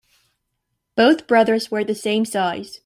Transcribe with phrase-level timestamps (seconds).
[0.95, 2.79] Both brothers wear the same size.